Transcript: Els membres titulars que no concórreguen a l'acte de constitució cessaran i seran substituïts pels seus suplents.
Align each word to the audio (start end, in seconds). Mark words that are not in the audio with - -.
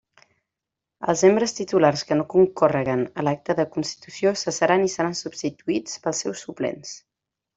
Els 1.11 1.19
membres 1.25 1.51
titulars 1.57 2.03
que 2.11 2.17
no 2.21 2.25
concórreguen 2.35 3.03
a 3.11 3.25
l'acte 3.27 3.57
de 3.61 3.67
constitució 3.77 4.33
cessaran 4.45 4.87
i 4.89 4.91
seran 4.97 5.17
substituïts 5.23 6.03
pels 6.07 6.25
seus 6.27 6.45
suplents. 6.49 6.97